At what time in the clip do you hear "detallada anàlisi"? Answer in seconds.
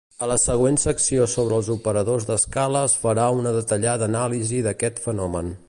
3.59-4.67